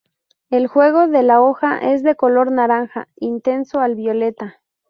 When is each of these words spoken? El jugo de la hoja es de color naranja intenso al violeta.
El 0.49 0.65
jugo 0.65 1.07
de 1.07 1.21
la 1.21 1.41
hoja 1.43 1.77
es 1.91 2.01
de 2.01 2.15
color 2.15 2.51
naranja 2.51 3.07
intenso 3.17 3.81
al 3.81 3.93
violeta. 3.93 4.59